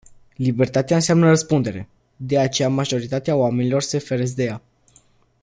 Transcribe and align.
Libertatea 0.39 0.95
înseamnă 0.95 1.27
răspundere. 1.27 1.87
De 2.15 2.39
aceea 2.39 2.69
majoritatea 2.69 3.35
oamenilor 3.35 3.81
se 3.81 3.97
feresc 3.97 4.35
de 4.35 4.43
ea. 4.43 4.61